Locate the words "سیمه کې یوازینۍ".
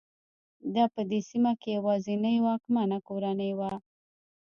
1.29-2.37